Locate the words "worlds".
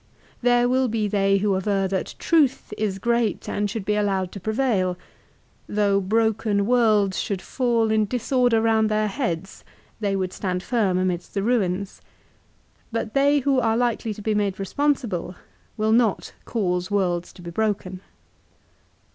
6.65-7.19, 16.89-17.31